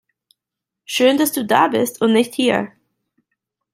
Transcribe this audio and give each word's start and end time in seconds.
Schön 0.83 1.19
dass 1.19 1.31
du 1.31 1.45
da 1.45 1.67
bist 1.67 2.01
und 2.01 2.13
nicht 2.13 2.33
hier! 2.33 2.69